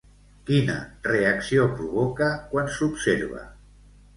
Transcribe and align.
Quina 0.45 0.77
reacció 1.07 1.67
provoca 1.81 2.31
quan 2.55 2.73
s'observa? 2.79 3.45